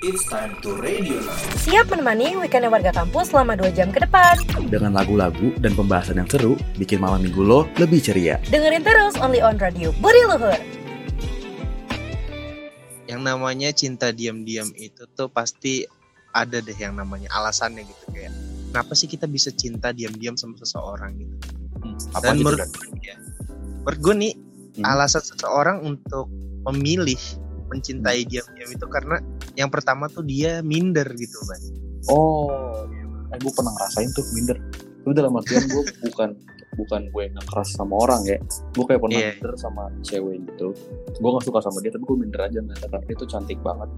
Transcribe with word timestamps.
It's 0.00 0.24
time 0.24 0.56
to 0.64 0.80
radio 0.80 1.20
now. 1.20 1.36
Siap 1.60 1.92
menemani 1.92 2.32
weekendnya 2.34 2.72
warga 2.72 2.88
kampus 2.88 3.30
selama 3.30 3.52
2 3.54 3.68
jam 3.72 3.92
ke 3.92 4.00
depan. 4.00 4.40
Dengan 4.66 4.96
lagu-lagu 4.96 5.52
dan 5.60 5.76
pembahasan 5.76 6.16
yang 6.16 6.24
seru, 6.24 6.56
bikin 6.80 6.98
malam 6.98 7.20
minggu 7.20 7.44
lo 7.44 7.68
lebih 7.76 8.00
ceria. 8.00 8.40
Dengerin 8.48 8.80
terus 8.80 9.20
only 9.20 9.44
on 9.44 9.60
radio 9.60 9.92
Budi 10.00 10.24
Luhur. 10.24 10.56
Yang 13.04 13.20
namanya 13.20 13.68
cinta 13.70 14.08
diam-diam 14.08 14.72
itu 14.72 15.04
tuh 15.12 15.28
pasti 15.28 15.84
ada 16.32 16.58
deh 16.58 16.76
yang 16.76 16.96
namanya 16.96 17.28
alasannya 17.30 17.84
gitu 17.84 18.04
kayak 18.14 18.32
kenapa 18.70 18.92
sih 18.94 19.04
kita 19.04 19.26
bisa 19.26 19.52
cinta 19.52 19.92
diam-diam 19.92 20.32
sama 20.34 20.56
seseorang 20.56 21.12
gitu. 21.18 21.34
Apa 22.16 22.32
Dan 22.32 22.40
gitu 22.40 22.48
menurut 22.48 22.58
kan? 22.62 22.68
ya, 23.04 23.14
menurut 23.84 24.00
gue 24.00 24.14
nih 24.16 24.34
Hmm. 24.70 24.86
alasan 24.86 25.20
seseorang 25.20 25.82
untuk 25.82 26.30
memilih 26.64 27.18
mencintai 27.68 28.22
Hmm. 28.22 28.30
diam-diam 28.30 28.70
itu 28.70 28.86
karena 28.86 29.18
yang 29.60 29.68
pertama 29.68 30.08
tuh 30.08 30.24
dia 30.24 30.64
minder 30.64 31.04
gitu 31.14 31.36
kan. 31.44 31.60
Oh, 32.08 32.48
eh 33.28 33.36
gue 33.36 33.52
pernah 33.52 33.76
ngerasain 33.76 34.08
tuh 34.10 34.24
minder. 34.32 34.56
Itu 35.04 35.12
dalam 35.12 35.36
artian 35.36 35.68
gue 35.68 35.84
bukan 36.08 36.32
bukan 36.70 37.12
gue 37.12 37.22
yang 37.28 37.44
keras 37.44 37.76
sama 37.76 37.92
orang 38.00 38.24
ya. 38.24 38.38
Gue 38.72 38.88
kayak 38.88 39.04
pernah 39.04 39.20
Iya. 39.20 39.30
minder 39.36 39.52
sama 39.60 39.82
cewek 40.00 40.40
gitu. 40.48 40.72
Gue 41.20 41.28
gak 41.36 41.44
suka 41.44 41.60
sama 41.60 41.84
dia, 41.84 41.92
tapi 41.92 42.08
gue 42.08 42.16
minder 42.16 42.40
aja 42.40 42.56
ngeliatnya 42.56 42.88
karena 42.88 43.04
dia 43.04 43.16
tuh 43.20 43.28
cantik 43.28 43.58
banget 43.60 43.88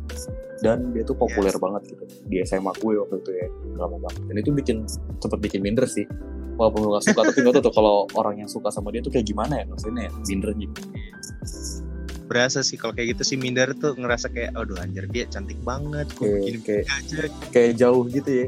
dan 0.63 0.79
dia 0.91 1.03
tuh 1.07 1.15
populer 1.15 1.55
banget 1.55 1.83
gitu 1.95 2.05
di 2.27 2.43
SMA 2.43 2.73
gue 2.75 2.99
waktu 2.99 3.17
itu 3.23 3.31
ya 3.31 3.47
lama 3.79 4.03
banget. 4.03 4.21
Dan 4.27 4.37
itu 4.41 4.51
bikin 4.51 4.77
sempet 5.23 5.39
bikin 5.39 5.63
minder 5.63 5.87
sih. 5.87 6.09
Walaupun 6.59 6.85
gue 6.85 6.91
gak 6.99 7.07
suka, 7.07 7.21
tapi 7.31 7.39
gak 7.45 7.55
tau 7.61 7.65
tuh 7.71 7.75
kalau 7.75 7.97
orang 8.19 8.43
yang 8.43 8.51
suka 8.51 8.69
sama 8.69 8.91
dia 8.91 9.01
tuh 9.01 9.09
kayak 9.09 9.25
gimana 9.25 9.63
ya 9.63 9.65
maksudnya 9.65 10.09
ya, 10.09 10.13
minder 10.27 10.51
gitu. 10.59 10.81
Berasa 12.27 12.65
sih 12.65 12.79
kalau 12.81 12.95
kayak 12.97 13.19
gitu 13.19 13.35
sih 13.35 13.37
minder 13.37 13.71
tuh 13.77 13.93
ngerasa 13.99 14.31
kayak 14.33 14.55
aduh 14.57 14.79
anjir 14.81 15.05
dia 15.11 15.29
cantik 15.29 15.59
banget 15.67 16.09
kok 16.15 16.25
Kayak, 16.25 16.39
begini 16.41 16.61
kayak, 16.65 16.85
aja. 16.89 17.21
kayak 17.53 17.73
jauh 17.79 18.05
gitu 18.09 18.31
ya. 18.31 18.47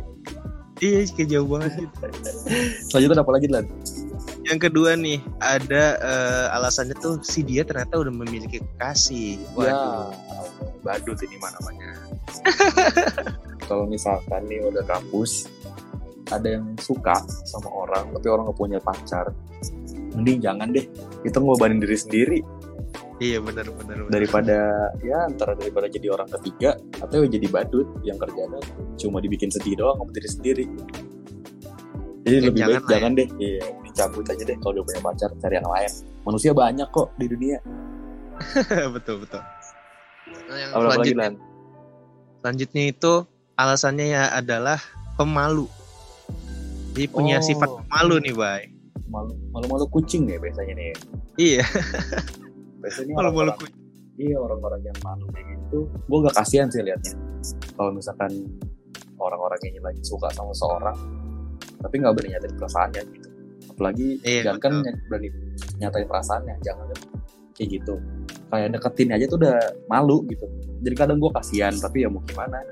Iya 0.82 0.98
kayak 1.14 1.28
jauh 1.30 1.48
banget 1.48 1.72
gitu. 1.86 1.96
Selanjutnya 2.90 3.22
apa 3.22 3.32
lagi 3.32 3.48
Lan? 3.48 3.66
Yang 4.44 4.58
kedua 4.68 4.90
nih 4.98 5.18
ada 5.40 5.84
eh, 6.02 6.46
alasannya 6.56 6.96
tuh 7.00 7.22
si 7.24 7.40
dia 7.40 7.64
ternyata 7.64 7.96
udah 7.96 8.12
memiliki 8.12 8.60
kekasih. 8.60 9.40
Waduh. 9.56 9.70
Ya, 9.70 9.80
badut 10.84 11.18
ini 11.24 11.36
mana 11.40 11.56
namanya. 11.62 11.90
Kalau 13.68 13.88
misalkan 13.88 14.44
nih 14.44 14.60
udah 14.68 14.84
kampus, 14.84 15.48
ada 16.28 16.60
yang 16.60 16.76
suka 16.76 17.16
sama 17.48 17.72
orang, 17.72 18.12
tapi 18.12 18.26
orang 18.28 18.52
gak 18.52 18.58
punya 18.60 18.78
pacar, 18.84 19.32
mending 20.12 20.44
jangan 20.44 20.68
deh. 20.72 20.84
Kita 21.24 21.40
ngobanin 21.40 21.80
diri 21.80 21.96
sendiri 21.96 22.38
Iya 23.24 23.38
benar 23.40 23.64
benar. 23.70 23.96
daripada 24.06 24.58
ya 25.00 25.24
antara 25.24 25.56
daripada 25.56 25.88
jadi 25.88 26.12
orang 26.12 26.28
ketiga 26.30 26.70
atau 26.94 27.24
jadi 27.24 27.46
badut 27.46 27.88
yang 28.02 28.20
kerjanya 28.20 28.60
cuma 28.94 29.16
dibikin 29.18 29.48
sedih 29.48 29.74
doang 29.74 29.96
sama 29.96 30.12
diri 30.12 30.28
sendiri. 30.28 30.64
Jadi 32.20 32.34
Ya, 32.34 32.40
lebih 32.42 32.56
jangan 32.58 32.68
baik 32.70 32.80
lah 32.80 32.84
ya. 32.84 32.92
jangan 32.94 33.12
deh, 33.14 33.28
iya, 33.38 33.60
dicabut 33.82 34.24
aja 34.26 34.42
deh 34.42 34.56
kalau 34.58 34.72
udah 34.74 34.84
punya 34.86 35.00
pacar, 35.02 35.30
cari 35.38 35.54
yang 35.54 35.68
lain. 35.70 35.92
Manusia 36.22 36.50
banyak 36.52 36.88
kok 36.90 37.08
di 37.14 37.26
dunia. 37.26 37.58
betul 38.96 39.16
betul. 39.20 39.40
Nah, 40.44 40.56
yang 40.58 40.70
Apa 40.70 40.84
lagi 40.90 41.12
selanjutnya, 41.12 41.20
Lan? 41.22 41.34
selanjutnya 42.38 42.82
itu 42.86 43.12
alasannya 43.54 44.06
ya 44.10 44.22
adalah 44.32 44.80
pemalu. 45.14 45.68
Dia 46.92 47.08
punya 47.08 47.36
Oh. 47.38 47.44
sifat 47.44 47.68
pemalu 47.82 48.16
nih, 48.22 48.34
Bay. 48.34 48.62
Malu, 49.04 49.32
malu-malu 49.50 49.84
kucing 49.90 50.24
ya 50.24 50.36
biasanya 50.36 50.74
nih. 50.74 50.92
Iya, 51.36 51.62
Biasanya 52.84 53.14
orang-orang- 53.16 53.58
Iya 54.14 54.38
orang-orang 54.38 54.78
yang 54.84 54.98
malu 55.02 55.26
kayak 55.34 55.46
gitu, 55.50 55.78
gue 55.90 56.18
gak 56.22 56.36
kasihan 56.38 56.70
sih 56.70 56.86
liatnya. 56.86 57.18
Kalau 57.74 57.90
misalkan 57.90 58.30
orang-orang 59.18 59.58
yang 59.64 59.82
lagi 59.82 60.02
suka 60.06 60.30
sama 60.30 60.54
seorang, 60.54 60.94
tapi 61.82 61.94
nggak 61.98 62.14
berani 62.14 62.30
nyatain 62.30 62.54
perasaannya 62.54 63.02
gitu. 63.10 63.28
Apalagi 63.74 64.06
Iya, 64.22 64.40
jangan 64.46 64.60
kan 64.60 64.72
berani 65.10 65.28
nyatain 65.76 66.06
perasaannya, 66.06 66.54
jangan 66.62 66.84
kan 66.94 66.98
kayak 67.54 67.68
gitu. 67.74 67.94
Kayak 68.46 68.68
deketin 68.78 69.10
aja 69.10 69.24
tuh 69.26 69.38
udah 69.42 69.56
malu 69.88 70.22
gitu. 70.30 70.46
Jadi 70.78 70.94
kadang 70.94 71.18
gue 71.18 71.30
kasihan, 71.34 71.74
tapi 71.74 72.06
ya 72.06 72.08
mau 72.08 72.22
gimana? 72.22 72.62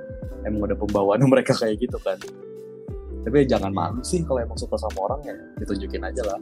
Emang 0.47 0.63
udah 0.63 0.79
pembawaan 0.79 1.27
mereka 1.33 1.59
kayak 1.59 1.75
gitu 1.81 1.99
kan. 1.99 2.23
Tapi 3.23 3.35
ya 3.43 3.59
jangan 3.59 3.75
malu 3.75 3.99
sih 4.03 4.23
kalau 4.23 4.39
emang 4.39 4.55
suka 4.55 4.79
sama 4.79 5.11
orang 5.11 5.27
ya 5.27 5.35
ditunjukin 5.59 6.03
aja 6.03 6.23
lah. 6.23 6.39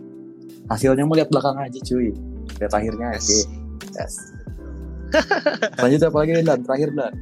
Hasilnya 0.68 1.04
mau 1.04 1.16
lihat 1.16 1.32
belakang 1.32 1.56
aja 1.56 1.78
cuy. 1.80 2.12
Lihat 2.60 2.72
akhirnya 2.72 3.16
aja. 3.16 3.20
Yes. 3.20 3.48
Yes. 3.94 4.14
Lanjut 5.78 6.00
apa 6.06 6.16
lagi 6.22 6.30
nih 6.38 6.44
Dan? 6.46 6.60
Terakhir 6.62 6.90
Dan. 6.94 7.12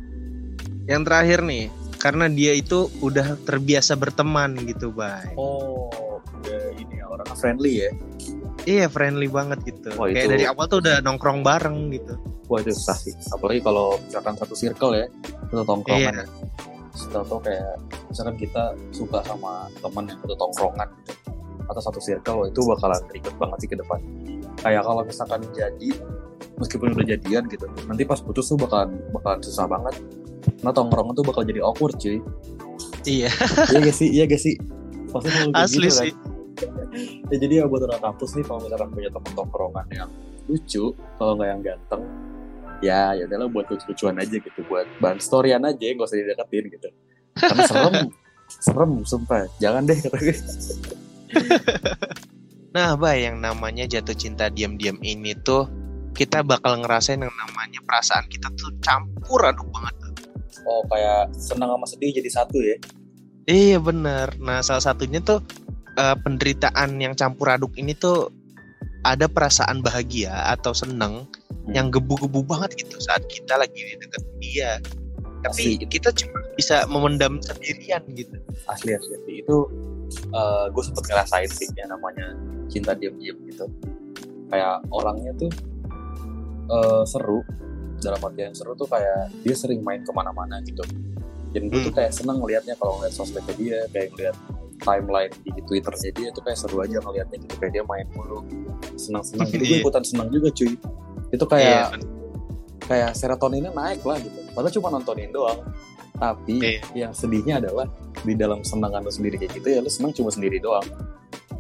Yang 0.88 1.02
terakhir 1.04 1.38
nih, 1.44 1.64
karena 2.00 2.26
dia 2.32 2.52
itu 2.56 2.88
udah 3.00 3.36
terbiasa 3.44 3.96
berteman 3.96 4.56
gitu, 4.64 4.88
Bay. 4.92 5.32
Oh, 5.36 5.88
udah 6.40 6.62
ini 6.80 7.00
ya, 7.00 7.04
orang 7.08 7.28
friendly 7.36 7.88
ya. 7.88 7.90
Iya, 8.68 8.86
friendly 8.92 9.28
banget 9.28 9.64
gitu. 9.64 9.92
Wah, 9.96 10.08
Kayak 10.12 10.24
itu- 10.28 10.32
dari 10.36 10.44
awal 10.44 10.64
tuh 10.68 10.78
udah 10.84 11.00
nongkrong 11.00 11.40
bareng 11.40 11.92
gitu. 11.92 12.14
Wah 12.48 12.60
itu 12.64 12.72
susah 12.72 12.96
sih. 12.96 13.12
Apalagi 13.32 13.60
kalau 13.60 13.96
misalkan 14.00 14.34
satu 14.36 14.54
circle 14.56 14.92
ya, 14.96 15.06
satu 15.52 15.64
tongkrongan. 15.64 16.14
Iya. 16.16 16.24
ya. 16.24 17.20
Atau 17.20 17.38
kayak 17.40 17.76
misalkan 18.08 18.36
kita 18.40 18.64
suka 18.90 19.20
sama 19.24 19.68
teman 19.80 20.08
yang 20.08 20.18
satu 20.24 20.34
tongkrongan 20.36 20.88
gitu. 21.04 21.12
Atau 21.68 21.80
satu 21.84 22.00
circle, 22.00 22.48
itu 22.48 22.60
bakalan 22.64 23.00
ribet 23.12 23.34
banget 23.36 23.58
sih 23.60 23.68
ke 23.68 23.76
depan. 23.76 24.00
Kayak 24.64 24.82
kalau 24.88 25.04
misalkan 25.04 25.40
jadi, 25.52 25.90
meskipun 26.58 26.94
udah 26.94 27.06
jadian 27.06 27.46
gitu, 27.46 27.66
nanti 27.86 28.02
pas 28.04 28.18
putus 28.18 28.50
tuh 28.50 28.58
bakalan 28.58 28.98
bakalan 29.14 29.40
susah 29.40 29.64
banget. 29.70 29.94
Nah 30.60 30.74
tongkrongan 30.74 31.14
tuh 31.14 31.24
bakal 31.26 31.42
jadi 31.46 31.62
awkward 31.62 31.96
cuy. 31.96 32.18
Iya, 33.06 33.30
Iya 33.72 33.78
gak 33.80 33.96
sih? 33.96 34.08
Iya 34.10 34.24
gak 34.26 34.42
sih? 34.42 34.54
Pasti 35.08 35.30
asli 35.54 35.86
gitu, 35.88 35.94
kan? 35.94 36.04
sih. 36.04 36.12
ya 37.30 37.36
jadi 37.38 37.54
ya 37.62 37.64
buat 37.70 37.86
orang 37.86 38.02
kampus 38.02 38.34
nih 38.38 38.44
kalau 38.46 38.60
misalkan 38.66 38.90
punya 38.90 39.10
teman 39.12 39.32
tongkrongan 39.34 39.86
yang 39.94 40.10
lucu 40.48 40.84
kalau 41.20 41.32
nggak 41.38 41.48
yang 41.48 41.60
ganteng 41.62 42.02
ya 42.80 43.02
ya 43.14 43.24
udahlah 43.26 43.48
buat 43.50 43.66
lucu-lucuan 43.68 44.16
aja 44.18 44.36
gitu 44.38 44.60
buat 44.66 44.86
bahan 45.02 45.18
storyan 45.18 45.62
aja 45.66 45.84
nggak 45.92 46.08
usah 46.08 46.18
dideketin 46.18 46.64
gitu 46.72 46.88
karena 47.36 47.62
serem 47.66 47.94
serem 48.64 48.90
sumpah 49.04 49.46
jangan 49.62 49.84
deh 49.86 49.98
Nah, 52.68 53.00
Bay, 53.00 53.24
yang 53.24 53.40
namanya 53.40 53.88
jatuh 53.88 54.12
cinta 54.12 54.52
diam-diam 54.52 55.00
ini 55.00 55.32
tuh 55.40 55.66
kita 56.18 56.42
bakal 56.42 56.82
ngerasain 56.82 57.22
yang 57.22 57.30
namanya 57.30 57.78
perasaan 57.86 58.26
kita 58.26 58.50
tuh 58.58 58.74
campur 58.82 59.38
aduk 59.46 59.70
banget. 59.70 59.94
oh 60.66 60.82
kayak 60.90 61.30
senang 61.38 61.70
sama 61.78 61.86
sedih 61.86 62.10
jadi 62.18 62.30
satu 62.34 62.58
ya 62.58 62.76
Iya 63.48 63.80
bener. 63.80 64.36
Nah 64.44 64.60
salah 64.60 64.84
satunya 64.84 65.24
tuh 65.24 65.40
eh, 65.96 66.16
penderitaan 66.20 67.00
yang 67.00 67.16
campur 67.16 67.48
aduk 67.48 67.72
ini 67.80 67.96
tuh 67.96 68.28
ada 69.06 69.24
perasaan 69.24 69.80
bahagia 69.80 70.52
atau 70.52 70.76
seneng 70.76 71.24
Hmm. 71.68 71.76
yang 71.76 71.86
gebu-gebu 71.92 72.48
banget 72.48 72.80
gitu 72.80 72.96
saat 72.96 73.20
kita 73.28 73.60
lagi 73.60 73.76
di 73.76 73.94
dekat 74.00 74.24
dia. 74.40 74.70
Tapi 75.44 75.76
Asli. 75.76 75.86
kita 75.86 76.08
cuma 76.16 76.40
bisa 76.56 76.88
memendam 76.88 77.36
sendirian 77.44 78.00
gitu. 78.16 78.40
asli 78.66 78.96
asli 78.96 79.12
asli. 79.20 79.32
itu 79.44 79.56
gue 80.72 80.82
sempet 80.82 81.04
ngerasain 81.12 81.50
sih 81.52 81.68
yang 81.76 81.92
namanya 81.92 82.32
cinta 82.72 82.96
diam-diam 82.96 83.36
gitu 83.44 83.68
kayak 84.48 84.80
orangnya 84.88 85.30
tuh 85.36 85.52
eh, 86.68 87.02
seru 87.04 87.40
dalam 87.98 88.20
artian 88.22 88.54
seru 88.54 88.72
tuh 88.72 88.86
kayak 88.86 89.32
dia 89.42 89.54
sering 89.54 89.82
main 89.82 90.04
ke 90.04 90.12
mana-mana 90.12 90.62
gitu. 90.62 90.84
Dan 91.48 91.66
gue 91.66 91.80
tuh 91.80 91.90
Hmm. 91.90 91.98
kayak 91.98 92.12
seneng 92.12 92.38
ngelihatnya 92.38 92.76
kalau 92.76 93.00
ngeliat 93.00 93.10
sosmednya 93.10 93.54
dia 93.56 93.78
kayak 93.88 94.08
ngeliat 94.12 94.36
timeline 94.78 95.32
di 95.42 95.50
twitternya 95.64 96.10
dia 96.14 96.28
tuh 96.30 96.42
kayak 96.44 96.54
seru 96.54 96.78
aja 96.78 97.00
ngelihatnya 97.00 97.36
gitu 97.40 97.54
kayak 97.58 97.72
dia 97.72 97.84
main 97.84 98.06
mulu. 98.14 98.44
Senang-senang 98.94 99.48
gitu. 99.48 99.64
Gue 99.64 99.74
Iya. 99.74 99.82
ikutan 99.82 100.04
senang 100.04 100.28
juga 100.28 100.48
cuy. 100.52 100.72
Itu 101.28 101.44
Iya, 101.44 101.50
kayak 101.50 101.84
kayak 102.80 103.10
serotoninnya 103.12 103.72
naik 103.72 104.00
lah 104.02 104.16
gitu. 104.16 104.38
Padahal 104.52 104.72
cuma 104.72 104.88
nontonin 104.90 105.30
doang. 105.30 105.60
Tapi 106.14 106.56
Iya. 106.58 106.80
yang 106.94 107.12
sedihnya 107.12 107.58
adalah 107.58 107.86
di 108.18 108.34
dalam 108.34 108.62
senangan 108.62 109.02
lu 109.02 109.10
sendiri 109.10 109.36
kayak 109.36 109.52
gitu 109.56 109.68
ya 109.70 109.80
lu 109.80 109.90
senang 109.90 110.12
cuma 110.12 110.30
sendiri 110.30 110.58
doang. 110.58 110.86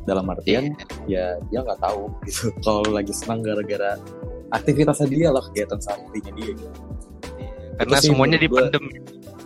Dalam 0.04 0.24
artian 0.24 0.72
ya 1.04 1.36
dia 1.42 1.60
nggak 1.60 1.80
tahu 1.80 2.08
gitu. 2.24 2.48
Kalau 2.64 2.84
lagi 2.86 3.10
senang 3.12 3.42
gara-gara 3.42 3.98
aktivitasnya 4.50 5.08
dia 5.08 5.28
lah 5.28 5.42
kegiatan 5.50 5.78
sehari-harinya 5.78 6.32
dia 6.34 6.50
gitu. 6.54 6.66
karena 7.78 7.94
Itu 7.94 8.02
sih 8.02 8.10
semuanya 8.10 8.38
dipendem. 8.38 8.84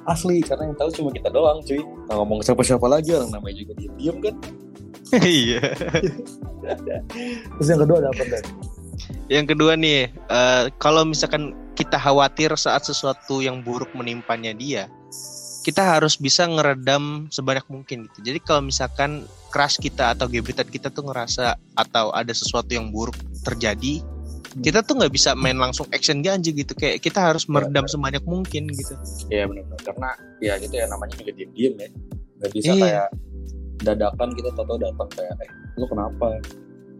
asli 0.02 0.43
karena 0.43 0.66
yang 0.66 0.76
tahu 0.76 0.90
cuma 0.90 1.10
kita 1.10 1.28
doang 1.31 1.62
cuy 1.62 1.78
nggak 1.78 2.16
ngomong 2.16 2.38
ke 2.43 2.44
siapa-siapa 2.50 2.87
lagi 2.90 3.14
orang 3.14 3.31
namanya 3.31 3.56
juga 3.62 3.72
diem 3.78 3.94
diem 3.99 4.16
kan 4.19 4.34
Iya. 5.22 5.60
terus 7.58 7.69
yang 7.69 7.81
kedua 7.84 7.96
ada 8.00 8.10
apa 8.10 8.25
dan 8.28 8.44
Yang 9.26 9.56
kedua 9.56 9.75
nih, 9.75 10.08
eh, 10.12 10.64
kalau 10.78 11.02
misalkan 11.02 11.56
kita 11.75 11.96
khawatir 11.99 12.52
saat 12.54 12.84
sesuatu 12.84 13.40
yang 13.43 13.64
buruk 13.64 13.88
menimpanya 13.96 14.52
dia, 14.52 14.87
kita 15.62 15.81
harus 15.82 16.14
bisa 16.20 16.44
ngeredam 16.46 17.26
sebanyak 17.32 17.64
mungkin 17.66 18.06
gitu. 18.10 18.19
Jadi 18.31 18.38
kalau 18.44 18.62
misalkan 18.66 19.25
crush 19.50 19.81
kita 19.81 20.12
atau 20.14 20.28
gebetan 20.28 20.69
kita 20.69 20.90
tuh 20.93 21.06
ngerasa 21.08 21.56
atau 21.75 22.12
ada 22.12 22.31
sesuatu 22.31 22.69
yang 22.70 22.93
buruk 22.93 23.16
terjadi, 23.43 24.04
kita 24.60 24.84
tuh 24.84 25.00
nggak 25.00 25.12
bisa 25.12 25.32
main 25.32 25.56
langsung 25.56 25.88
action 25.96 26.20
ganja 26.20 26.52
gitu. 26.52 26.76
Kayak 26.76 27.00
kita 27.00 27.32
harus 27.32 27.49
meredam 27.49 27.88
sebanyak 27.88 28.20
mungkin 28.28 28.69
gitu. 28.69 28.93
Iya 29.32 29.49
benar-benar 29.49 29.81
karena 29.81 30.10
ya 30.44 30.60
gitu 30.60 30.75
ya 30.76 30.84
namanya 30.93 31.16
juga 31.16 31.32
diem-diem 31.32 31.75
ya. 31.81 31.88
Nggak 32.43 32.50
bisa 32.52 32.72
Iya. 32.76 32.82
kayak 32.84 33.08
dadakan 33.82 34.28
kita 34.37 34.50
tahu 34.52 34.76
datang 34.76 35.08
kayak 35.16 35.34
eh 35.40 35.50
lu 35.81 35.87
kenapa? 35.88 36.26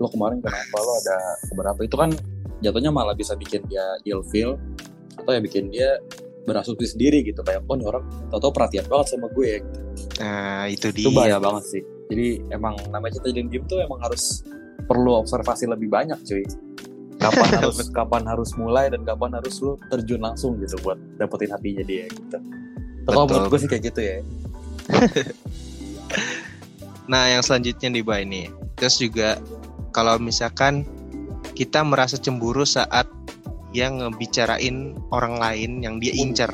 Lu 0.01 0.09
kemarin 0.09 0.39
kenapa? 0.41 0.77
Lu 0.81 0.93
ada 1.05 1.17
keberapa? 1.53 1.81
Itu 1.85 1.97
kan 2.01 2.11
jatuhnya 2.65 2.91
malah 2.95 3.13
bisa 3.13 3.37
bikin 3.37 3.61
dia 3.69 3.85
ilfeel 4.09 4.57
atau 5.21 5.31
ya 5.37 5.41
bikin 5.45 5.69
dia 5.69 6.01
berasumsi 6.49 6.97
sendiri 6.97 7.21
gitu. 7.23 7.45
Kayak 7.45 7.69
oh 7.69 7.77
ini 7.77 7.85
orang 7.85 8.03
tau-tau 8.33 8.51
perhatian 8.51 8.89
banget 8.89 9.13
sama 9.13 9.29
gue. 9.37 9.47
Ya 9.47 9.61
nah 10.25 10.65
itu 10.73 10.89
dia. 10.89 11.05
itu 11.05 11.11
bahaya 11.13 11.37
banget 11.37 11.65
sih. 11.69 11.83
Jadi 12.09 12.49
emang 12.49 12.81
namanya 12.89 13.21
cinta 13.21 13.29
diem-diem 13.29 13.65
tuh 13.69 13.85
emang 13.85 14.01
harus 14.01 14.41
perlu 14.89 15.21
observasi 15.21 15.69
lebih 15.71 15.89
banyak 15.93 16.17
cuy 16.27 16.43
kapan 17.23 17.51
harus 17.63 17.77
kapan 17.95 18.23
harus 18.27 18.51
mulai 18.59 18.91
dan 18.91 19.07
kapan 19.07 19.31
harus 19.39 19.55
lu 19.63 19.79
terjun 19.89 20.21
langsung 20.21 20.59
gitu 20.59 20.75
buat 20.83 20.99
dapetin 21.17 21.55
hatinya 21.55 21.85
dia 21.87 22.11
gitu 22.11 22.39
kalau 23.07 23.27
menurut 23.31 23.51
gue 23.55 23.61
sih 23.63 23.71
kayak 23.71 23.83
gitu 23.95 24.01
ya 24.03 24.17
Nah, 27.11 27.27
yang 27.35 27.43
selanjutnya 27.43 27.89
nih, 27.91 28.05
Bay 28.05 28.23
nih. 28.23 28.47
Terus 28.79 28.97
juga 29.03 29.39
kalau 29.91 30.19
misalkan 30.23 30.87
kita 31.59 31.83
merasa 31.83 32.15
cemburu 32.17 32.63
saat 32.63 33.05
dia 33.73 33.89
ngebicarain 33.89 34.95
orang 35.11 35.41
lain 35.41 35.83
yang 35.83 35.99
dia 35.99 36.13
incer. 36.15 36.51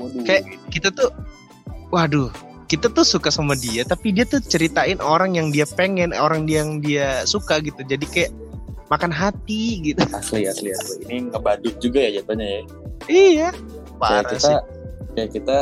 Waduh. 0.00 0.24
Kayak 0.24 0.44
kita 0.72 0.88
tuh 0.94 1.10
waduh, 1.92 2.30
kita 2.70 2.88
tuh 2.88 3.04
suka 3.04 3.28
sama 3.28 3.52
dia 3.58 3.84
tapi 3.84 4.14
dia 4.14 4.24
tuh 4.24 4.40
ceritain 4.40 4.98
orang 5.02 5.36
yang 5.36 5.52
dia 5.52 5.68
pengen, 5.68 6.16
orang 6.16 6.48
yang 6.48 6.80
dia 6.80 7.26
suka 7.28 7.60
gitu. 7.60 7.82
Jadi 7.84 8.06
kayak 8.08 8.30
makan 8.92 9.08
hati 9.08 9.62
gitu. 9.82 10.04
asli 10.12 10.44
asli 10.44 10.68
asli 10.70 11.00
ini 11.06 11.26
ngebadut 11.26 11.80
juga 11.80 11.98
ya 11.98 12.20
jatuhnya 12.20 12.44
ya 12.46 12.60
iya. 13.08 13.48
kayak 13.50 13.96
Parah 13.96 14.22
kita 14.28 14.36
sih. 14.38 14.56
kayak 15.14 15.30
kita 15.32 15.56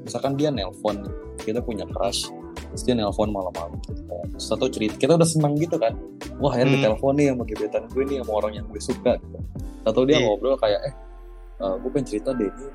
misalkan 0.00 0.32
dia 0.34 0.48
nelpon 0.48 0.96
kita 1.38 1.60
punya 1.60 1.84
crush 1.86 2.32
terus 2.70 2.82
dia 2.82 2.94
nelpon 2.94 3.28
malam-malam 3.28 3.76
gitu 3.84 4.00
atau 4.50 4.66
cerita 4.66 4.96
kita 4.96 5.12
udah 5.14 5.28
seneng 5.28 5.54
gitu 5.54 5.76
kan 5.76 5.92
wah 6.38 6.50
akhirnya 6.50 6.72
Hmm. 6.72 6.82
ditelepon 6.88 7.12
nih 7.14 7.26
sama 7.28 7.44
gebetan 7.44 7.82
gue 7.86 8.02
nih 8.02 8.16
sama 8.18 8.32
orang 8.34 8.52
yang 8.54 8.66
gue 8.66 8.80
suka 8.80 9.12
gitu. 9.16 9.38
atau 9.82 10.02
dia 10.02 10.16
Iya. 10.16 10.24
ngobrol 10.24 10.56
kayak 10.56 10.80
eh 10.82 10.94
eh, 11.60 11.74
gue 11.76 11.90
pengen 11.90 12.06
cerita 12.06 12.30
deh 12.32 12.48
ini 12.48 12.66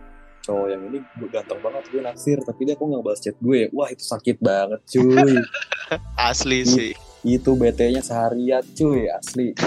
cowok 0.41 0.67
yang 0.69 0.81
ini 0.85 0.97
gue 1.01 1.27
ganteng 1.27 1.57
banget 1.57 1.83
gue 1.89 2.01
naksir 2.01 2.37
tapi 2.39 2.61
dia 2.63 2.75
kok 2.75 2.85
nggak 2.85 3.01
balas 3.01 3.17
chat 3.17 3.33
gue 3.35 3.59
wah 3.71 3.89
itu 3.89 4.03
sakit 4.03 4.37
banget 4.37 4.79
cuy 4.85 5.41
Asli 6.29 6.61
Iya. 6.61 6.69
sih. 6.69 6.91
Itu 7.25 7.57
BT-nya 7.57 8.05
seharian 8.05 8.61
cuy 8.77 9.09
asli. 9.09 9.57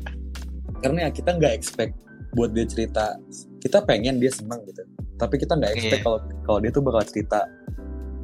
Karena 0.82 1.06
ya 1.06 1.10
kita 1.14 1.38
nggak 1.38 1.54
expect 1.54 1.94
buat 2.34 2.50
dia 2.52 2.66
cerita 2.66 3.16
kita 3.62 3.86
pengen 3.86 4.18
dia 4.18 4.34
senang 4.34 4.62
gitu. 4.66 4.82
Tapi 5.14 5.38
kita 5.38 5.54
nggak 5.54 5.72
expect 5.78 6.02
Iya. 6.02 6.06
kalau 6.06 6.18
kalau 6.42 6.58
dia 6.58 6.70
tuh 6.74 6.82
bakal 6.82 7.02
cerita 7.06 7.46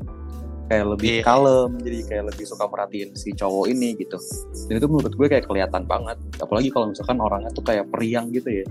kayak 0.67 0.85
lebih 0.89 1.09
Iya. 1.13 1.23
kalem 1.23 1.69
jadi 1.79 1.97
kayak 2.03 2.23
lebih 2.27 2.45
suka 2.45 2.65
merhatiin 2.65 3.09
si 3.13 3.31
cowok 3.31 3.65
ini 3.67 3.95
gitu 3.95 4.19
dan 4.67 4.73
itu 4.75 4.87
menurut 4.87 5.13
gue 5.13 5.27
kayak 5.27 5.45
kelihatan 5.45 5.83
banget 5.83 6.17
apalagi 6.37 6.67
kalau 6.67 6.91
misalkan 6.91 7.17
orangnya 7.17 7.49
tuh 7.49 7.63
kayak 7.63 7.87
periang 7.87 8.27
gitu 8.29 8.49
ya 8.53 8.65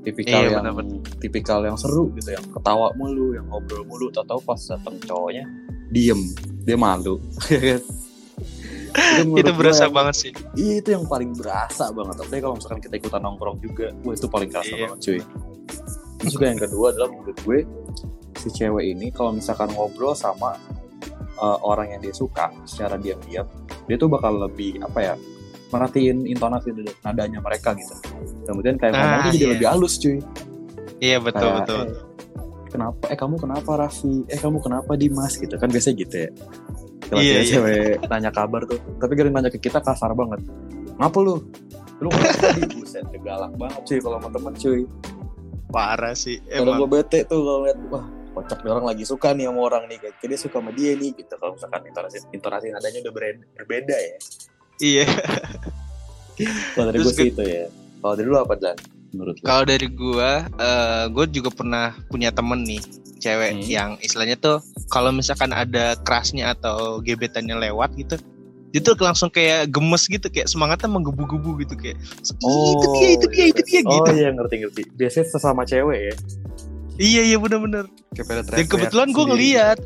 tipikal 0.00 0.40
Iya, 0.40 0.46
yang 0.48 0.62
bener-bener. 0.64 0.98
tipikal 1.18 1.60
yang 1.60 1.74
seru 1.74 2.10
gitu 2.12 2.30
yang 2.30 2.44
ketawa 2.48 2.90
mulu 2.92 3.32
yang 3.32 3.46
ngobrol 3.46 3.82
mulu 3.84 4.06
tahu 4.08 4.40
pas 4.40 4.58
datang 4.58 4.98
cowoknya 5.00 5.44
diem 5.88 6.20
dia 6.62 6.74
malu 6.74 7.22
menurut 9.18 9.40
itu 9.40 9.52
berasa 9.52 9.84
gue- 9.84 9.94
banget 9.94 10.14
sih. 10.16 10.32
Iya 10.54 10.74
itu 10.80 10.88
yang 10.90 11.04
paling 11.04 11.30
berasa 11.32 11.90
banget. 11.90 12.18
Tapi 12.18 12.34
kalau 12.36 12.54
misalkan 12.56 12.80
kita 12.80 12.94
ikutan 12.96 13.20
nongkrong 13.20 13.58
juga, 13.60 13.92
wah 14.00 14.10
itu 14.12 14.26
paling 14.26 14.48
kerasa 14.48 14.70
Iya. 14.70 14.80
banget 14.86 14.98
cuy. 15.00 15.20
Terus 16.18 16.30
juga 16.34 16.46
yang 16.46 16.60
kedua 16.60 16.86
adalah 16.88 17.08
menurut 17.08 17.36
gue 17.36 17.58
si 18.34 18.48
cewek 18.48 18.84
ini 18.88 19.06
kalau 19.08 19.30
misalkan 19.32 19.70
ngobrol 19.70 20.14
sama 20.14 20.54
uh, 21.38 21.58
orang 21.62 21.94
yang 21.94 22.00
dia 22.02 22.12
suka 22.12 22.50
secara 22.66 22.98
diam-diam, 22.98 23.46
dia 23.86 23.96
tuh 23.96 24.10
bakal 24.10 24.36
lebih 24.36 24.82
apa 24.82 24.98
ya 25.00 25.14
merhatiin 25.68 26.24
intonasi 26.24 26.72
dan 26.72 26.88
nadanya 27.04 27.38
mereka 27.38 27.76
gitu. 27.76 27.92
Kemudian 28.44 28.76
kayak 28.76 28.92
Ah, 28.92 28.98
ngomong 28.98 29.20
tuh 29.20 29.32
jadi 29.32 29.44
iya. 29.44 29.52
lebih 29.54 29.68
halus 29.68 29.94
cuy. 30.00 30.16
Iya 30.98 31.16
betul 31.20 31.44
Kayak, 31.44 31.56
betul. 31.62 31.78
"Eh, 31.78 31.88
kenapa? 32.68 33.02
Eh 33.12 33.16
kamu 33.16 33.34
kenapa 33.36 33.70
Raffi? 33.76 34.14
Eh 34.26 34.38
kamu 34.40 34.58
kenapa 34.58 34.92
Dimas 34.96 35.36
gitu 35.36 35.54
kan 35.54 35.68
biasanya 35.68 35.96
gitu 36.02 36.16
ya. 36.26 36.30
Kalau 37.08 37.20
Iya, 37.24 37.36
iya. 37.40 37.44
cewek 37.46 38.04
nanya 38.04 38.28
kabar 38.28 38.60
tuh, 38.68 38.76
tapi 38.98 39.12
gara 39.16 39.28
nanya 39.28 39.48
ke 39.48 39.56
kita 39.56 39.80
kasar 39.80 40.12
banget. 40.12 40.40
Ngapa 41.00 41.18
lu? 41.20 41.40
Lu 42.00 42.08
tadi? 42.12 42.62
Buset, 42.76 43.04
galak 43.20 43.52
banget 43.56 43.80
cuy 43.84 43.98
kalau 44.00 44.16
sama 44.20 44.28
temen 44.32 44.54
cuy. 44.56 44.80
Parah 45.68 46.14
sih. 46.16 46.40
Kalau 46.44 46.80
gue 46.80 46.88
bete 46.88 47.28
tuh 47.28 47.44
kalau 47.44 47.60
liat, 47.64 47.78
wah 47.92 48.04
kocak 48.38 48.62
nih 48.62 48.70
orang 48.70 48.86
lagi 48.86 49.04
suka 49.04 49.34
nih 49.34 49.50
sama 49.50 49.60
orang 49.66 49.84
nih. 49.90 49.98
Kayak 49.98 50.14
dia 50.30 50.38
suka 50.38 50.56
sama 50.62 50.70
dia 50.70 50.90
nih 50.94 51.10
gitu. 51.18 51.34
Kalau 51.34 51.52
misalkan 51.58 51.80
intonasi, 51.90 52.16
intonasi 52.30 52.66
nadanya 52.70 52.98
udah 53.02 53.14
berbeda 53.58 53.96
ya. 53.98 54.16
Iya. 54.78 55.06
Kalau 56.78 56.94
dari 56.94 56.98
gue 57.02 57.12
sih 57.12 57.28
itu 57.34 57.42
ya. 57.42 57.66
Kalau 57.98 58.14
dari 58.14 58.28
lu 58.30 58.38
apa 58.38 58.54
Dan? 58.54 58.78
Menurut? 59.10 59.34
Kalau 59.42 59.64
dari 59.66 59.88
gua, 59.90 60.46
eh 60.46 61.04
gue 61.10 61.24
juga 61.34 61.50
pernah 61.50 61.96
punya 62.06 62.30
temen 62.30 62.62
nih, 62.62 62.78
cewek 63.18 63.50
Hmm. 63.58 63.64
yang 63.66 63.90
istilahnya 63.98 64.36
tuh 64.38 64.62
kalau 64.92 65.10
misalkan 65.10 65.50
ada 65.50 65.98
kerasnya 66.06 66.54
atau 66.54 67.00
gebetannya 67.02 67.58
lewat 67.58 67.96
gitu, 67.98 68.14
dia 68.68 68.80
tuh 68.84 68.94
langsung 69.00 69.32
kayak 69.32 69.72
gemes 69.72 70.04
gitu, 70.06 70.28
kayak 70.28 70.46
semangatnya 70.46 70.92
menggebu-gebu 70.92 71.56
gitu 71.64 71.74
kayak, 71.74 71.96
"Ih, 71.98 72.68
itu 72.76 72.86
dia, 72.94 73.08
itu 73.16 73.26
dia, 73.32 73.46
itu 73.48 73.62
dia 73.64 73.80
Oh 73.88 74.04
gitu. 74.04 74.10
iya 74.12 74.28
ngerti-ngerti. 74.30 74.82
Biasanya 74.92 75.26
sesama 75.32 75.64
cewek 75.64 75.98
ya. 76.12 76.14
Iya 76.98 77.22
iya 77.24 77.38
bener-bener. 77.38 77.86
Pada 78.18 78.42
Dan 78.44 78.66
kebetulan 78.66 79.08
gue 79.08 79.24
ngeliat 79.24 79.78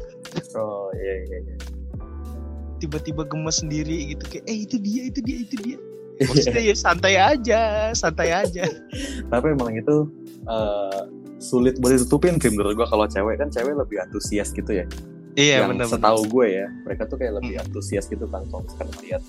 Oh 0.57 0.89
iya 0.95 1.15
iya 1.23 1.39
iya. 1.39 1.57
tiba-tiba 2.79 3.23
gemes 3.23 3.61
sendiri 3.61 4.11
gitu 4.11 4.25
kayak, 4.27 4.45
eh 4.45 4.59
itu 4.65 4.77
dia, 4.77 5.07
itu 5.07 5.21
dia, 5.21 5.37
itu 5.39 5.55
dia. 5.61 5.79
Maksudnya 6.27 6.63
ya 6.63 6.75
santai 6.75 7.15
aja, 7.15 7.61
santai 7.93 8.33
aja. 8.33 8.65
tapi 9.29 9.47
emang 9.51 9.71
itu 9.73 10.09
eh, 10.43 11.01
sulit 11.37 11.77
buat 11.79 11.93
ditutupin 11.93 12.39
sih 12.39 12.49
menurut 12.49 12.75
gua 12.75 12.87
kalau 12.87 13.05
cewek 13.05 13.37
kan 13.37 13.49
cewek 13.49 13.75
lebih 13.75 14.01
antusias 14.01 14.51
gitu 14.51 14.73
ya 14.73 14.87
Iya 15.33 15.65
bener-bener. 15.65 15.89
setahu 15.89 16.21
gue 16.29 16.47
ya 16.55 16.67
mereka 16.85 17.09
tuh 17.09 17.17
kayak 17.17 17.41
lebih 17.41 17.57
antusias 17.59 18.05
gitu 18.05 18.29
kan 18.29 18.45
kalau 18.47 18.63
misalkan 18.63 18.89
melihat 18.97 19.23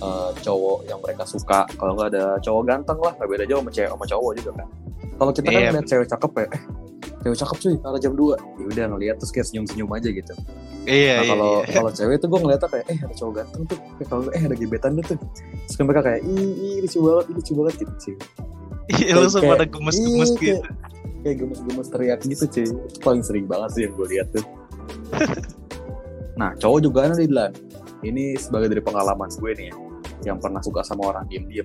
eh, 0.00 0.30
cowok 0.40 0.78
yang 0.84 0.98
mereka 1.00 1.22
suka 1.24 1.68
kalau 1.74 1.92
nggak 1.94 2.08
ada 2.16 2.24
cowok 2.40 2.62
ganteng 2.64 2.98
lah 2.98 3.12
nggak 3.14 3.28
beda 3.28 3.44
jauh 3.44 3.60
sama 3.60 3.70
cewek 3.70 3.90
sama 3.92 4.06
cowok 4.08 4.30
juga 4.40 4.50
kan 4.56 4.68
kalau 5.14 5.30
kita 5.30 5.46
kan 5.46 5.52
Iya, 5.54 5.68
ngeliat 5.70 5.86
cewek 5.86 6.06
cakep 6.08 6.32
ya 6.34 6.46
eh 6.48 6.62
cewek 7.24 7.38
cakep 7.40 7.56
cuy 7.58 7.74
kalau 7.80 7.96
jam 7.96 8.12
2 8.12 8.36
ya 8.60 8.64
udah 8.68 8.84
ngeliat 8.92 9.16
terus 9.16 9.32
kayak 9.32 9.46
senyum-senyum 9.48 9.88
aja 9.90 10.08
gitu 10.08 10.32
Iya 10.84 11.16
nah 11.16 11.24
iya. 11.24 11.30
kalau 11.32 11.52
iya. 11.64 11.72
kalau 11.72 11.90
cewek 11.90 12.16
tuh 12.20 12.28
gue 12.28 12.40
ngeliatnya 12.44 12.68
kayak 12.68 12.86
eh 12.92 12.98
ada 13.00 13.14
cowok 13.16 13.32
ganteng 13.34 13.62
tuh 13.64 13.78
Eh, 13.80 14.06
kalau 14.06 14.22
eh 14.28 14.42
ada 14.44 14.54
gebetan 14.54 14.90
dia 14.94 15.04
tuh 15.06 15.18
terus 15.64 15.74
kan 15.74 15.84
mereka 15.88 16.02
kayak 16.04 16.20
ih 16.22 16.52
ih 16.52 16.74
lucu 16.84 16.98
banget 17.00 17.24
lucu 17.32 17.52
banget 17.56 17.74
gitu 17.80 17.92
sih 17.98 18.14
Iya 18.84 19.12
lu 19.16 19.26
kayak- 19.26 19.48
pada 19.48 19.64
gemes-gemes 19.64 20.28
Iya, 20.28 20.36
gitu. 20.36 20.60
kayak- 20.60 20.64
kayak 21.24 21.36
gemes-gemes 21.40 21.88
teriak 21.88 22.18
gitu 22.20 22.44
cuy 22.46 22.64
itu 22.68 22.98
paling 23.00 23.22
sering 23.24 23.46
banget 23.48 23.68
sih 23.72 23.80
yang 23.82 23.92
gue 23.96 24.06
lihat 24.12 24.28
tuh 24.28 24.44
nah 26.40 26.52
cowok 26.54 26.78
juga 26.82 27.08
ada 27.08 27.16
di 27.16 27.24
Dilan 27.24 27.52
ini 28.04 28.36
sebagai 28.36 28.68
dari 28.68 28.84
pengalaman 28.84 29.32
gue 29.32 29.50
nih 29.56 29.66
ya, 29.66 29.74
yang 30.26 30.36
pernah 30.36 30.60
suka 30.60 30.84
sama 30.84 31.08
orang 31.08 31.24
diem-diem. 31.24 31.64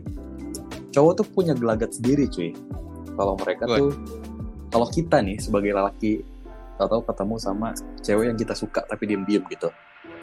Cowok 0.89 1.13
tuh 1.19 1.25
punya 1.27 1.51
gelagat 1.51 1.91
sendiri 1.91 2.31
cuy. 2.31 2.55
Kalau 3.13 3.35
mereka 3.35 3.67
Gue. 3.67 3.75
tuh, 3.77 3.89
kalau 4.69 4.87
kita 4.87 5.19
nih 5.19 5.37
sebagai 5.37 5.73
lelaki, 5.73 6.21
atau 6.79 7.03
ketemu 7.03 7.35
sama 7.35 7.75
cewek 7.99 8.31
yang 8.31 8.37
kita 8.39 8.55
suka 8.55 8.79
tapi 8.87 9.03
diem-diem 9.03 9.43
gitu. 9.51 9.67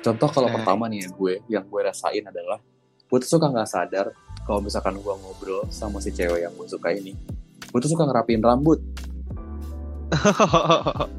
Contoh 0.00 0.28
kalau 0.30 0.48
Nah. 0.48 0.56
pertama 0.56 0.88
nih 0.88 1.04
ya 1.04 1.08
gue, 1.12 1.34
yang 1.48 1.64
gue 1.68 1.80
rasain 1.82 2.24
adalah, 2.24 2.56
gue 3.04 3.18
tuh 3.20 3.30
suka 3.36 3.52
nggak 3.52 3.68
sadar 3.68 4.06
kalau 4.42 4.64
misalkan 4.64 4.96
gue 4.96 5.14
ngobrol 5.20 5.68
sama 5.68 6.00
si 6.00 6.08
cewek 6.10 6.42
yang 6.42 6.54
gue 6.56 6.64
suka 6.64 6.90
ini, 6.90 7.12
gue 7.68 7.78
tuh 7.78 7.90
suka 7.90 8.06
ngerapiin 8.06 8.40
rambut. 8.40 8.80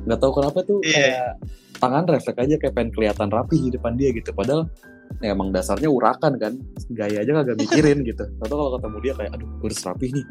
nggak 0.08 0.20
tahu 0.20 0.32
kenapa 0.34 0.60
tuh 0.64 0.80
Iya. 0.82 0.96
kayak 0.96 1.32
tangan 1.78 2.04
refleks 2.08 2.40
aja 2.40 2.56
kayak 2.58 2.74
pengen 2.74 2.92
kelihatan 2.92 3.28
rapi 3.30 3.58
di 3.60 3.70
depan 3.70 3.94
dia 3.94 4.10
gitu 4.10 4.32
padahal 4.32 4.66
ya 5.20 5.36
emang 5.36 5.52
dasarnya 5.52 5.92
urakan 5.92 6.40
kan 6.40 6.54
gaya 6.90 7.22
aja 7.22 7.32
kagak 7.36 7.58
mikirin 7.60 8.02
gitu 8.10 8.26
atau 8.42 8.56
kalau 8.56 8.72
ketemu 8.80 8.98
dia 9.04 9.14
kayak 9.14 9.32
aduh 9.36 9.48
gue 9.60 9.68
harus 9.68 9.82
rapi 9.84 10.08
nih 10.16 10.26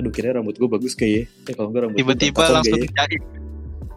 aduh 0.00 0.12
kira 0.12 0.32
rambut 0.32 0.56
gue 0.56 0.68
bagus 0.68 0.96
kayak 0.96 1.28
eh 1.28 1.54
kalau 1.54 1.68
enggak 1.68 1.88
rambut 1.88 1.96
gue 1.96 2.02
Tiba-tiba 2.04 2.42
langsung 2.48 2.80
dijahit. 2.80 3.22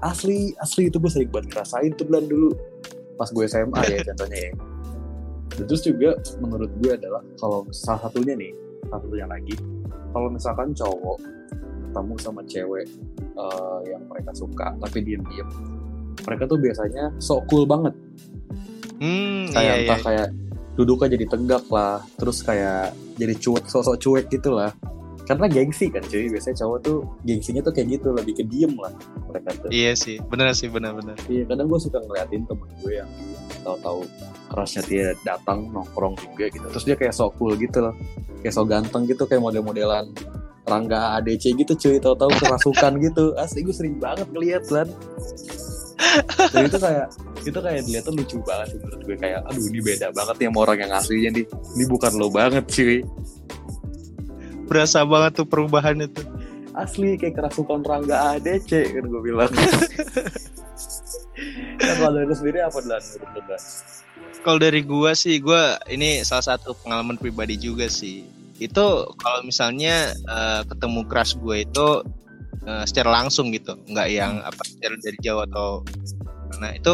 asli 0.04 0.52
asli 0.60 0.92
itu 0.92 0.98
gue 1.00 1.12
sering 1.12 1.32
banget 1.32 1.56
ngerasain 1.56 1.92
tuh 1.96 2.06
bulan 2.08 2.26
dulu. 2.28 2.50
Pas 3.16 3.30
gue 3.32 3.46
SMA 3.48 3.80
ya 3.88 3.98
contohnya 4.12 4.40
ya. 4.40 4.52
Dan 5.56 5.64
terus 5.72 5.82
juga 5.88 6.10
menurut 6.44 6.72
gue 6.84 6.92
adalah 7.00 7.24
kalau 7.40 7.64
salah 7.72 8.12
satunya 8.12 8.36
nih 8.36 8.52
salah 8.92 9.02
satunya 9.08 9.28
lagi 9.28 9.56
kalau 10.12 10.28
misalkan 10.28 10.70
cowok 10.76 11.18
ketemu 11.88 12.14
sama 12.20 12.42
cewek 12.44 12.88
eh, 13.40 13.80
yang 13.88 14.04
mereka 14.12 14.32
suka 14.36 14.76
tapi 14.84 15.00
diem-diem 15.00 15.48
mereka 16.28 16.44
tuh 16.50 16.60
biasanya 16.60 17.14
sok 17.22 17.48
cool 17.48 17.64
banget. 17.64 17.94
Hmm, 19.00 19.48
kayak 19.52 19.60
iya, 19.60 19.74
iya. 19.76 19.84
entah 19.84 20.00
kayak 20.00 20.28
duduknya 20.76 21.16
jadi 21.16 21.26
tegak 21.32 21.66
lah 21.72 22.04
terus 22.20 22.44
kayak 22.44 22.92
jadi 23.16 23.34
cuek 23.40 23.66
sosok 23.68 23.96
cuek 24.00 24.26
gitu 24.28 24.52
lah 24.56 24.72
karena 25.26 25.46
gengsi 25.50 25.90
kan 25.90 26.06
cuy. 26.06 26.30
Biasanya 26.30 26.56
cowok 26.62 26.78
tuh 26.86 26.98
gengsinya 27.26 27.62
tuh 27.66 27.74
kayak 27.74 28.00
gitu 28.00 28.08
lebih 28.14 28.34
ke 28.38 28.44
diem 28.46 28.74
lah 28.78 28.94
mereka 29.28 29.50
tuh. 29.66 29.70
Iya 29.74 29.92
sih, 29.98 30.22
benar 30.30 30.54
sih, 30.54 30.70
benar-benar. 30.70 31.18
Iya 31.26 31.50
kadang 31.50 31.68
gue 31.68 31.80
suka 31.82 32.00
ngeliatin 32.06 32.46
temen 32.46 32.70
gue 32.80 32.94
yang 32.94 33.10
tahu-tahu 33.66 34.06
kerasnya 34.54 34.82
dia 34.86 35.06
datang 35.26 35.74
nongkrong 35.74 36.16
juga 36.22 36.46
gitu. 36.54 36.66
Terus 36.72 36.86
dia 36.86 36.96
kayak 36.96 37.14
sok 37.18 37.36
cool 37.42 37.58
gitu 37.58 37.82
loh. 37.82 37.94
Kayak 38.46 38.54
sok 38.54 38.68
ganteng 38.70 39.04
gitu 39.10 39.26
kayak 39.26 39.42
model-modelan 39.42 40.14
Rangga 40.66 41.18
ADC 41.22 41.58
gitu 41.58 41.74
cuy. 41.74 41.98
Tahu-tahu 41.98 42.32
kerasukan 42.42 42.94
gitu. 43.06 43.34
Asli 43.36 43.66
gue 43.66 43.76
sering 43.76 43.98
banget 43.98 44.30
ngeliat 44.30 44.64
kan 44.70 44.90
dan 46.52 46.68
itu 46.68 46.80
kayak 46.80 47.08
itu 47.44 47.60
kayak 47.60 47.82
dilihat 47.88 48.04
tuh 48.08 48.16
lucu 48.16 48.38
banget 48.48 48.68
sih 48.72 48.80
menurut 48.80 49.02
gue 49.04 49.18
kayak 49.20 49.40
aduh 49.48 49.64
ini 49.68 49.80
beda 49.84 50.08
banget 50.16 50.36
nih 50.40 50.48
sama 50.48 50.60
orang 50.64 50.78
yang 50.80 50.92
aslinya 50.96 51.30
nih. 51.36 51.46
Ini 51.76 51.84
bukan 51.92 52.12
lo 52.16 52.28
banget 52.32 52.64
cuy 52.72 52.98
Berasa 54.66 55.06
banget 55.06 55.42
tuh 55.44 55.48
perubahannya 55.48 56.10
tuh. 56.10 56.26
asli 56.76 57.16
kayak 57.16 57.40
kerasukan 57.40 57.88
Rangga 57.88 58.36
ADC 58.36 59.00
kan 59.00 59.08
gue 59.08 59.22
bilang 59.24 59.48
nah, 61.80 61.96
kalau 62.00 62.20
dari 62.20 62.36
sendiri 62.36 62.60
apa 62.64 62.80
Dan? 62.84 63.04
Kalau 64.46 64.60
dari 64.62 64.82
gua 64.86 65.18
sih, 65.18 65.42
gua 65.42 65.82
ini 65.90 66.22
salah 66.22 66.54
satu 66.54 66.78
pengalaman 66.86 67.18
pribadi 67.18 67.58
juga 67.58 67.90
sih. 67.90 68.28
Itu 68.62 69.10
kalau 69.18 69.42
misalnya 69.42 70.14
eh, 70.14 70.62
ketemu 70.70 71.02
crush 71.10 71.34
gue 71.42 71.66
itu 71.66 71.88
eh, 72.68 72.84
secara 72.86 73.24
langsung 73.24 73.50
gitu, 73.50 73.74
nggak 73.90 74.08
yang 74.12 74.44
apa 74.46 74.62
secara 74.70 74.96
dari 75.02 75.18
jauh 75.26 75.42
atau 75.50 75.82
mana 76.56 76.78
itu 76.78 76.94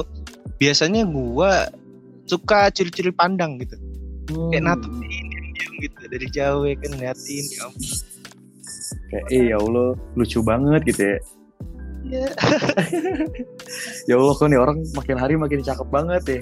biasanya 0.62 1.04
gua 1.10 1.68
suka 2.24 2.72
curi-curi 2.72 3.12
pandang 3.12 3.60
gitu. 3.60 3.76
Kayak 4.54 4.64
natupin 4.64 5.04
diam 5.10 5.31
gitu 5.82 5.98
dari 6.06 6.28
jauh 6.30 6.64
ya 6.70 6.76
kan 6.78 6.92
ngeliatin. 6.94 7.46
ya 7.50 7.62
ampun. 7.66 7.90
kayak 9.10 9.26
eh 9.32 9.44
ya 9.52 9.58
Allah 9.58 9.90
lucu 10.16 10.40
banget 10.46 10.82
gitu 10.88 11.02
ya 11.16 11.18
Iya. 12.02 12.34
ya 14.10 14.14
Allah 14.18 14.34
kok 14.34 14.50
nih 14.50 14.60
orang 14.60 14.82
makin 14.98 15.18
hari 15.22 15.38
makin 15.38 15.62
cakep 15.62 15.88
banget 15.94 16.24
ya 16.28 16.42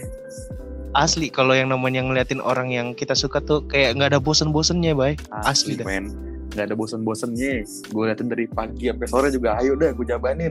Asli 0.98 1.30
kalau 1.30 1.54
yang 1.54 1.70
namanya 1.70 2.02
ngeliatin 2.02 2.42
orang 2.42 2.74
yang 2.74 2.98
kita 2.98 3.14
suka 3.14 3.38
tuh 3.44 3.62
kayak 3.70 3.94
nggak 3.94 4.18
ada 4.18 4.20
bosen-bosennya, 4.24 4.98
bay. 4.98 5.14
Asli 5.46 5.78
dah. 5.78 5.86
men 5.86 6.10
nggak 6.50 6.74
ada 6.74 6.76
bosen-bosennya 6.76 7.62
gue 7.94 8.04
liatin 8.10 8.26
dari 8.26 8.50
pagi 8.50 8.90
sampai 8.90 9.06
sore 9.06 9.28
juga 9.30 9.62
ayo 9.62 9.78
dah 9.78 9.94
gue 9.94 10.06
jabanin 10.10 10.50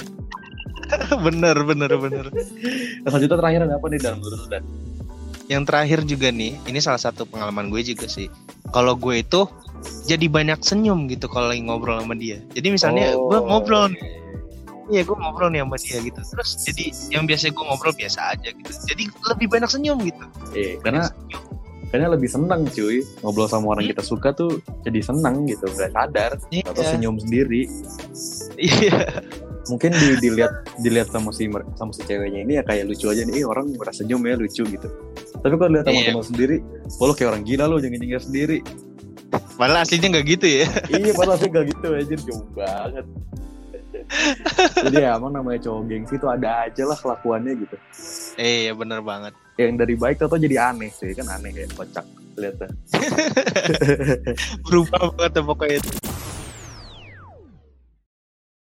bener, 1.26 1.56
bener, 1.66 1.90
bener. 1.98 2.26
selanjutnya 3.02 3.34
terakhir 3.34 3.60
ada 3.66 3.74
apa 3.82 3.86
nih 3.90 4.00
dan 4.00 4.14
menurut 4.22 4.46
dan 4.46 4.62
yang 5.48 5.64
terakhir 5.64 6.04
juga 6.04 6.28
nih, 6.28 6.56
ini 6.64 6.78
salah 6.78 7.00
satu 7.00 7.24
pengalaman 7.24 7.68
gue 7.68 7.80
juga 7.82 8.04
sih. 8.04 8.28
Kalau 8.68 8.92
gue 8.94 9.20
itu 9.20 9.48
jadi 10.04 10.26
banyak 10.26 10.60
senyum 10.60 11.08
gitu 11.08 11.24
kalau 11.26 11.48
lagi 11.48 11.62
ngobrol 11.62 11.98
sama 11.98 12.12
dia. 12.12 12.40
Jadi 12.52 12.68
misalnya 12.70 13.12
Oh, 13.12 13.28
gue 13.28 13.38
ngobrol, 13.40 13.88
nih, 13.88 14.02
iya 14.90 15.00
gue 15.02 15.16
ngobrol 15.16 15.48
nih 15.48 15.64
sama 15.64 15.76
dia 15.76 15.96
gitu. 15.98 16.20
Terus 16.20 16.50
jadi 16.62 16.84
yang 17.10 17.24
biasa 17.24 17.48
gue 17.48 17.64
ngobrol 17.64 17.92
biasa 17.92 18.20
aja 18.32 18.48
gitu. 18.50 18.70
Jadi 18.86 19.02
lebih 19.08 19.46
banyak 19.48 19.68
senyum 19.68 19.98
gitu. 20.04 20.24
eh 20.52 20.76
karena 20.78 21.08
karena 21.88 22.12
lebih 22.12 22.28
senang 22.28 22.68
cuy 22.68 23.00
ngobrol 23.20 23.48
sama 23.48 23.72
orang 23.72 23.84
kita 23.86 24.00
suka 24.00 24.32
tuh 24.32 24.60
jadi 24.80 25.00
senang 25.00 25.44
gitu 25.44 25.64
nggak 25.64 25.92
sadar 25.92 26.36
Iya. 26.48 26.68
atau 26.68 26.84
senyum 26.84 27.16
sendiri 27.16 27.64
Iya. 28.58 29.24
mungkin 29.68 29.92
di, 29.92 30.16
dilihat 30.18 30.52
dilihat 30.80 31.08
sama 31.08 31.28
si 31.30 31.48
sama 31.76 31.92
si 31.92 32.00
ceweknya 32.02 32.40
ini 32.40 32.52
ya 32.56 32.62
kayak 32.62 32.88
lucu 32.88 33.08
aja 33.08 33.24
nih 33.24 33.40
"Ih, 33.40 33.44
orang 33.44 33.72
merasa 33.72 34.00
senyum 34.00 34.20
ya 34.20 34.36
lucu 34.36 34.64
gitu 34.64 34.88
tapi 35.38 35.54
kalau 35.54 35.70
lihat 35.70 35.84
sama 35.84 35.96
Iya. 35.96 36.06
teman 36.08 36.24
sendiri 36.24 36.56
lo 36.98 37.12
kayak 37.12 37.28
orang 37.28 37.42
gila 37.42 37.64
lo 37.64 37.76
jangan 37.78 37.98
nyengir 37.98 38.20
sendiri 38.20 38.58
Padahal 39.28 39.82
aslinya 39.82 40.08
nggak 40.10 40.26
gitu 40.30 40.46
ya. 40.48 40.66
iya 40.88 41.12
padahal 41.12 41.36
sih 41.36 41.48
gak 41.48 41.66
gitu 41.68 41.86
aja 41.90 42.14
jauh 42.16 42.46
banget 42.52 43.04
jadi 44.80 44.96
ya 45.02 45.10
emang 45.14 45.32
namanya 45.32 45.60
cowok 45.60 45.82
gengsi 45.84 46.14
itu 46.14 46.26
ada 46.26 46.64
aja 46.64 46.82
lah 46.84 46.96
kelakuannya 46.96 47.52
gitu 47.58 47.76
Eh, 48.36 48.64
ya 48.64 48.72
bener 48.72 49.00
banget. 49.00 49.34
yang 49.56 49.74
dari 49.74 49.94
baik 49.94 50.22
atau 50.22 50.38
jadi 50.38 50.70
aneh 50.70 50.88
sih 50.88 51.10
kan 51.12 51.26
aneh 51.28 51.50
kayak 51.50 51.74
kocak 51.74 52.06
lihat 52.36 52.56
Berubah 54.64 55.10
banget 55.12 55.42
pokoknya 55.42 55.76
itu. 55.76 55.90